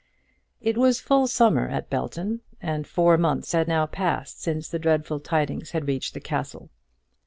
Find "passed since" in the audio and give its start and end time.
3.85-4.67